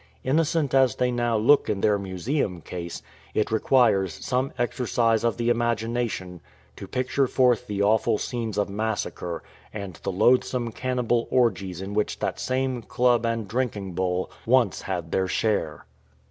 [0.23, 3.03] Innocent as they now look in their Museum case,
[3.35, 6.41] it requires some exercise of the imagination
[6.75, 12.17] to picture forth the awful scenes of massacre and the loathsome cannibal orgies in which
[12.17, 15.85] that same club and drinking bowl once had their share.